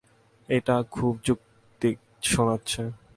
[0.49, 1.97] এটা খুব যৌক্তিক
[2.23, 2.81] শোনাচ্ছে।